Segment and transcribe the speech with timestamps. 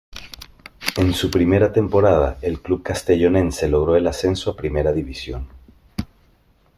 [0.97, 5.47] En su primera temporada en el club castellonense logró el ascenso a Primera División.